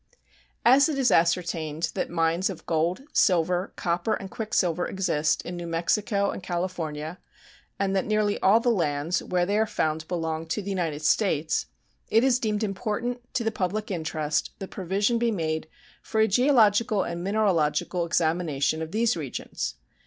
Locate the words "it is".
0.89-1.11, 12.09-12.39